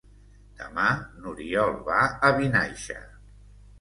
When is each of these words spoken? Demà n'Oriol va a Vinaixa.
Demà 0.61 0.85
n'Oriol 1.25 1.75
va 1.91 1.99
a 2.31 2.35
Vinaixa. 2.41 2.99